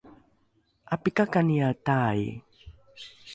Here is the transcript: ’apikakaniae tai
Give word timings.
’apikakaniae 0.93 1.71
tai 1.85 2.19